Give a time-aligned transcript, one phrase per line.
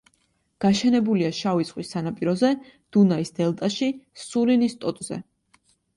[0.63, 2.51] გაშენებულია შავი ზღვის სანაპიროზე,
[2.97, 3.91] დუნაის დელტაში,
[4.23, 5.21] სულინის ტოტზე.